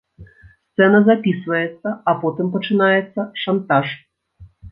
Сцэна 0.69 1.01
запісваецца, 1.09 1.91
а 1.91 2.11
потым 2.23 2.49
пачынаецца 2.55 3.27
шантаж. 3.45 3.87